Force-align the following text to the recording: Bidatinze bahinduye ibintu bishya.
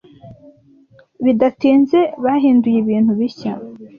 Bidatinze 1.23 1.99
bahinduye 2.23 2.77
ibintu 2.83 3.11
bishya. 3.19 3.53